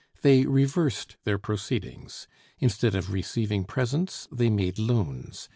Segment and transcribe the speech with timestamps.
[0.23, 2.27] They reversed their proceedings.
[2.57, 5.47] Instead of receiving presents, they made loans.